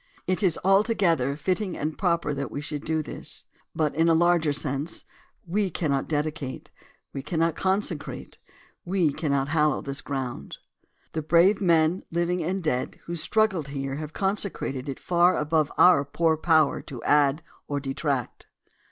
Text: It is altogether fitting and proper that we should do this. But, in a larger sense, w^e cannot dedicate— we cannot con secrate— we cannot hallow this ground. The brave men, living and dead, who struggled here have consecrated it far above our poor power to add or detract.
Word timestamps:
It 0.25 0.41
is 0.41 0.57
altogether 0.63 1.35
fitting 1.37 1.77
and 1.77 1.95
proper 1.95 2.33
that 2.33 2.49
we 2.49 2.59
should 2.59 2.83
do 2.83 3.03
this. 3.03 3.45
But, 3.75 3.93
in 3.93 4.09
a 4.09 4.15
larger 4.15 4.51
sense, 4.51 5.03
w^e 5.47 5.71
cannot 5.71 6.07
dedicate— 6.07 6.71
we 7.13 7.21
cannot 7.21 7.55
con 7.55 7.81
secrate— 7.83 8.37
we 8.93 9.13
cannot 9.13 9.49
hallow 9.49 9.79
this 9.83 10.01
ground. 10.01 10.57
The 11.13 11.21
brave 11.21 11.61
men, 11.61 12.01
living 12.11 12.43
and 12.43 12.63
dead, 12.63 12.99
who 13.03 13.13
struggled 13.15 13.67
here 13.67 13.97
have 13.97 14.11
consecrated 14.11 14.89
it 14.89 14.99
far 14.99 15.37
above 15.37 15.71
our 15.77 16.03
poor 16.03 16.35
power 16.35 16.81
to 16.81 17.03
add 17.03 17.43
or 17.67 17.79
detract. 17.79 18.47